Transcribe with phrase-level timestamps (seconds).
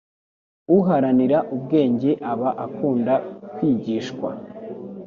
[0.77, 3.13] Uharanira ubwenge aba akunda
[3.55, 4.29] kwigishwa